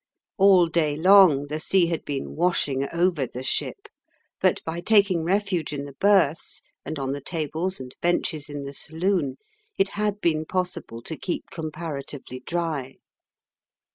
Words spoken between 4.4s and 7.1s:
by taking refuge in the berths and